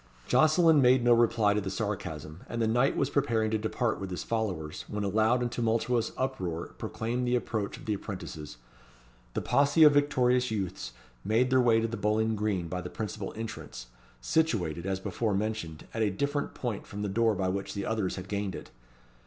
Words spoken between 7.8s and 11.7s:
the apprentices. The posse of victorious youths made their